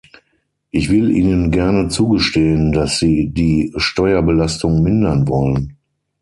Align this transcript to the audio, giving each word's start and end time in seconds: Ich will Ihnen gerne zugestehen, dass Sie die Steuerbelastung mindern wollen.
Ich 0.71 0.89
will 0.89 1.11
Ihnen 1.11 1.51
gerne 1.51 1.87
zugestehen, 1.89 2.71
dass 2.71 2.97
Sie 2.97 3.27
die 3.29 3.71
Steuerbelastung 3.75 4.81
mindern 4.81 5.27
wollen. 5.27 5.77